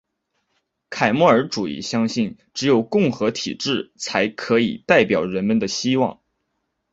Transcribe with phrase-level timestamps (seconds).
[0.89, 6.19] 凯末尔主义相信只有共和体制才可以代表人民的希望。